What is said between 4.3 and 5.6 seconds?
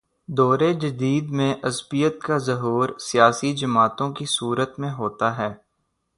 صورت میں ہوتا ہے۔